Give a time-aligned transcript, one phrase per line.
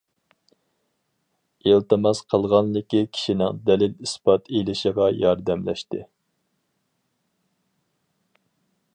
[1.71, 6.01] ئىلتىماس قىلغانلىكى كىشىنىڭ دەلىل- ئىسپات ئېلىشىغا ياردەملەشتى.